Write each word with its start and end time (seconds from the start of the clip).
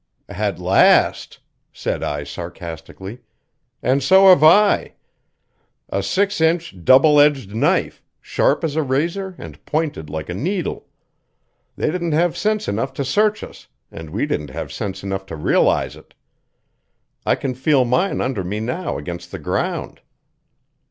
"At 0.29 0.57
last!" 0.57 1.37
said 1.71 2.01
I 2.01 2.23
sarcastically. 2.23 3.19
"And 3.83 4.01
so 4.01 4.29
have 4.29 4.43
I. 4.43 4.95
A 5.89 6.01
six 6.01 6.41
inch, 6.41 6.83
double 6.83 7.19
edged 7.19 7.53
knife, 7.53 8.01
sharp 8.19 8.63
as 8.63 8.75
a 8.75 8.81
razor 8.81 9.35
and 9.37 9.63
pointed 9.63 10.09
like 10.09 10.27
a 10.27 10.33
needle. 10.33 10.87
They 11.75 11.91
didn't 11.91 12.13
have 12.13 12.35
sense 12.35 12.67
enough 12.67 12.93
to 12.93 13.05
search 13.05 13.43
us, 13.43 13.67
and 13.91 14.09
we 14.09 14.25
didn't 14.25 14.49
have 14.49 14.71
sense 14.73 15.03
enough 15.03 15.27
to 15.27 15.35
realize 15.35 15.95
it. 15.95 16.15
I 17.23 17.35
can 17.35 17.53
feel 17.53 17.85
mine 17.85 18.21
under 18.21 18.43
me 18.43 18.59
now 18.59 18.97
against 18.97 19.31
the 19.31 19.37
ground." 19.37 20.01